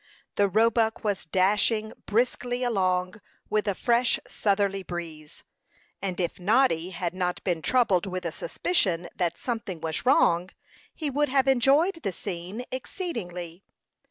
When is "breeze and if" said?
4.81-6.39